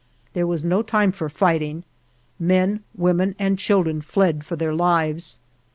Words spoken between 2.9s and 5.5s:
women, and children fled for their lives.